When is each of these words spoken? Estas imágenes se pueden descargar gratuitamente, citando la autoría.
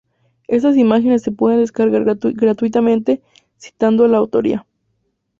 Estas 0.47 0.77
imágenes 0.77 1.21
se 1.21 1.31
pueden 1.31 1.59
descargar 1.59 2.03
gratuitamente, 2.33 3.21
citando 3.59 4.07
la 4.07 4.17
autoría. 4.17 4.65